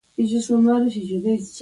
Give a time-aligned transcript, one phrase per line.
[0.13, 1.47] ښوونځی زړه پراخوي